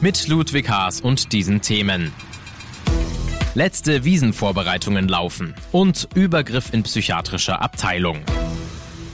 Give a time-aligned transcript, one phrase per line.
[0.00, 2.12] Mit Ludwig Haas und diesen Themen.
[3.54, 8.20] Letzte Wiesenvorbereitungen laufen und Übergriff in psychiatrischer Abteilung.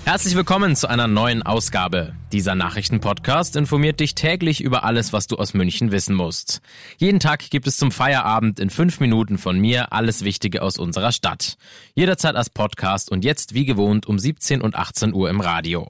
[0.05, 2.15] Herzlich willkommen zu einer neuen Ausgabe.
[2.33, 6.61] Dieser Nachrichtenpodcast informiert dich täglich über alles, was du aus München wissen musst.
[6.99, 11.13] Jeden Tag gibt es zum Feierabend in fünf Minuten von mir alles Wichtige aus unserer
[11.13, 11.57] Stadt.
[11.95, 15.89] Jederzeit als Podcast und jetzt wie gewohnt um 17 und 18 Uhr im Radio.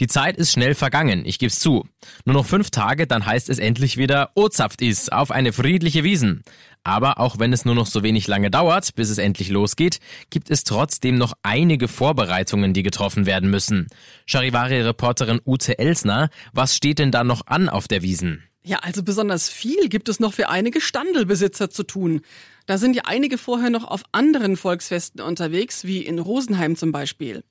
[0.00, 1.86] Die Zeit ist schnell vergangen, ich geb's zu.
[2.24, 6.42] Nur noch fünf Tage, dann heißt es endlich wieder Ozapft ist auf eine friedliche Wiesen.
[6.84, 10.00] Aber auch wenn es nur noch so wenig lange dauert, bis es endlich losgeht,
[10.30, 13.86] gibt es trotzdem noch einige Vorbereitungen, die getroffen werden müssen.
[14.26, 18.42] Charivari-Reporterin Ute Elsner, was steht denn da noch an auf der Wiesen?
[18.64, 22.20] Ja, also besonders viel gibt es noch für einige Standelbesitzer zu tun.
[22.66, 27.42] Da sind ja einige vorher noch auf anderen Volksfesten unterwegs, wie in Rosenheim zum Beispiel.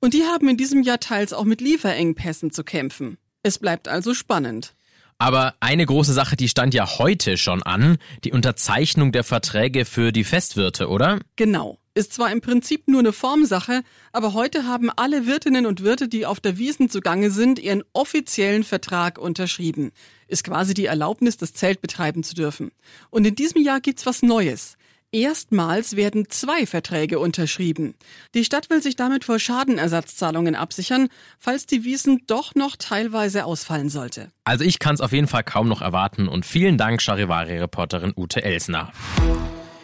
[0.00, 3.16] Und die haben in diesem Jahr teils auch mit Lieferengpässen zu kämpfen.
[3.44, 4.74] Es bleibt also spannend.
[5.18, 10.12] Aber eine große Sache, die stand ja heute schon an, die Unterzeichnung der Verträge für
[10.12, 11.20] die Festwirte, oder?
[11.36, 11.78] Genau.
[11.96, 16.26] Ist zwar im Prinzip nur eine Formsache, aber heute haben alle Wirtinnen und Wirte, die
[16.26, 19.92] auf der Wiesen zugange sind, ihren offiziellen Vertrag unterschrieben.
[20.28, 22.70] Ist quasi die Erlaubnis, das Zelt betreiben zu dürfen.
[23.08, 24.76] Und in diesem Jahr gibt's was Neues.
[25.10, 27.94] Erstmals werden zwei Verträge unterschrieben.
[28.34, 31.08] Die Stadt will sich damit vor Schadenersatzzahlungen absichern,
[31.38, 34.30] falls die Wiesen doch noch teilweise ausfallen sollte.
[34.44, 38.44] Also ich kann es auf jeden Fall kaum noch erwarten und vielen Dank Charivari-Reporterin Ute
[38.44, 38.92] Elsner.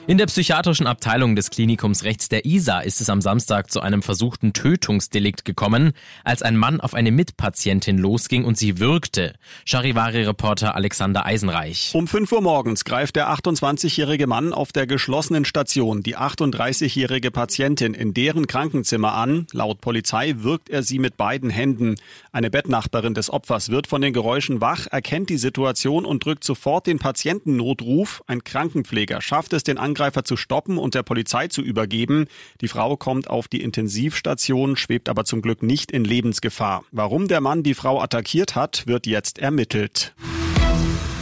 [0.08, 4.02] In der psychiatrischen Abteilung des Klinikums rechts der Isar ist es am Samstag zu einem
[4.02, 5.92] versuchten Tötungsdelikt gekommen,
[6.24, 9.34] als ein Mann auf eine Mitpatientin losging und sie würgte.
[9.64, 11.92] Charivari-Reporter Alexander Eisenreich.
[11.94, 17.94] Um 5 Uhr morgens greift der 28-jährige Mann auf der geschlossenen Station die 38-jährige Patientin
[17.94, 19.46] in deren Krankenzimmer an.
[19.52, 21.94] Laut Polizei wirkt er sie mit beiden Händen.
[22.32, 26.88] Eine Bettnachbarin des Opfers wird von den Geräuschen wach, erkennt die Situation und drückt sofort
[26.88, 28.24] den Patientennotruf.
[28.26, 32.24] Ein Krankenpfleger schafft es, den Angreifer zu stoppen und der Polizei zu übergeben.
[32.62, 36.84] Die Frau kommt auf die Intensivstation, schwebt aber zum Glück nicht in Lebensgefahr.
[36.92, 40.14] Warum der Mann die Frau attackiert hat, wird jetzt ermittelt.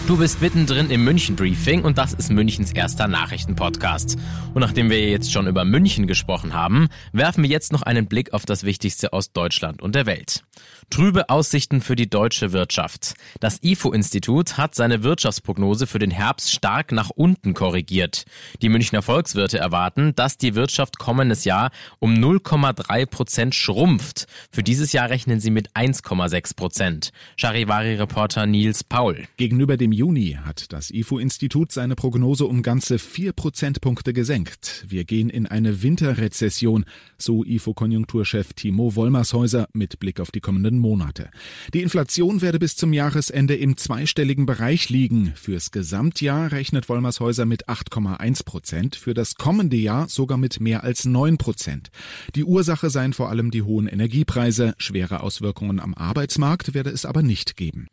[0.06, 4.16] Du bist mittendrin im München Briefing und das ist Münchens erster Nachrichtenpodcast.
[4.54, 8.32] Und nachdem wir jetzt schon über München gesprochen haben, werfen wir jetzt noch einen Blick
[8.32, 10.44] auf das Wichtigste aus Deutschland und der Welt.
[10.90, 13.14] Trübe Aussichten für die deutsche Wirtschaft.
[13.38, 18.24] Das IFO-Institut hat seine Wirtschaftsprognose für den Herbst stark nach unten korrigiert.
[18.60, 24.26] Die Münchner Volkswirte erwarten, dass die Wirtschaft kommendes Jahr um 0,3 Prozent schrumpft.
[24.50, 27.12] Für dieses Jahr rechnen sie mit 1,6 Prozent.
[27.36, 29.28] Charivari-Reporter Nils Paul.
[29.36, 34.84] Gegenüber dem Juni hat das IFO-Institut seine Prognose um ganze vier Prozentpunkte gesenkt.
[34.88, 36.84] Wir gehen in eine Winterrezession,
[37.16, 41.30] so IFO-Konjunkturchef Timo Wollmershäuser mit Blick auf die kommenden Monate.
[41.72, 45.32] Die Inflation werde bis zum Jahresende im zweistelligen Bereich liegen.
[45.36, 51.04] Fürs Gesamtjahr rechnet Wollmershäuser mit 8,1 Prozent, für das kommende Jahr sogar mit mehr als
[51.04, 51.90] 9 Prozent.
[52.34, 54.74] Die Ursache seien vor allem die hohen Energiepreise.
[54.78, 57.86] Schwere Auswirkungen am Arbeitsmarkt werde es aber nicht geben.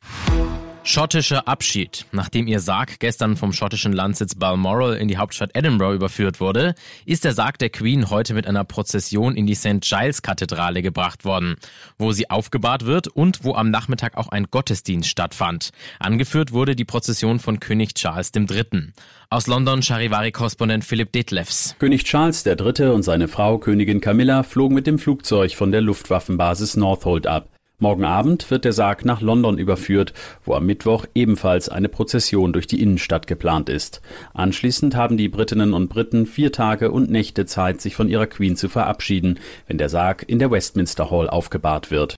[0.87, 2.05] Schottischer Abschied.
[2.13, 6.75] Nachdem ihr Sarg gestern vom schottischen Landsitz Balmoral in die Hauptstadt Edinburgh überführt wurde,
[7.05, 9.81] ist der Sarg der Queen heute mit einer Prozession in die St.
[9.81, 11.57] Giles Kathedrale gebracht worden,
[11.97, 15.71] wo sie aufgebahrt wird und wo am Nachmittag auch ein Gottesdienst stattfand.
[15.99, 18.93] Angeführt wurde die Prozession von König Charles III.
[19.29, 21.75] Aus London Charivari-Korrespondent Philipp Detlefs.
[21.79, 22.91] König Charles III.
[22.91, 27.56] und seine Frau Königin Camilla flogen mit dem Flugzeug von der Luftwaffenbasis Northolt ab.
[27.79, 30.11] Morgen Abend wird der Sarg nach London überführt,
[30.43, 34.01] wo am Mittwoch ebenfalls eine Prozession durch die Innenstadt geplant ist.
[34.33, 38.55] Anschließend haben die Britinnen und Briten vier Tage und Nächte Zeit, sich von ihrer Queen
[38.55, 42.15] zu verabschieden, wenn der Sarg in der Westminster Hall aufgebahrt wird.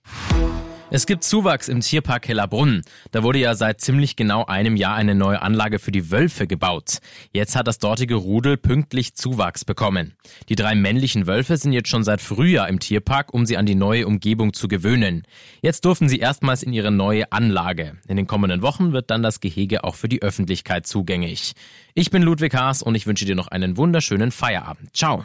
[0.92, 2.82] Es gibt Zuwachs im Tierpark Hellerbrunn.
[3.12, 6.98] Da wurde ja seit ziemlich genau einem Jahr eine neue Anlage für die Wölfe gebaut.
[7.32, 10.14] Jetzt hat das dortige Rudel pünktlich Zuwachs bekommen.
[10.48, 13.76] Die drei männlichen Wölfe sind jetzt schon seit Frühjahr im Tierpark, um sie an die
[13.76, 15.22] neue Umgebung zu gewöhnen.
[15.62, 17.96] Jetzt durften sie erstmals in ihre neue Anlage.
[18.08, 21.52] In den kommenden Wochen wird dann das Gehege auch für die Öffentlichkeit zugänglich.
[21.94, 24.96] Ich bin Ludwig Haas und ich wünsche dir noch einen wunderschönen Feierabend.
[24.96, 25.24] Ciao.